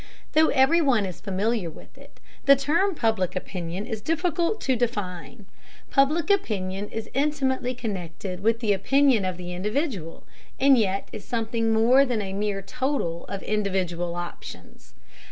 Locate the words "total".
12.63-13.25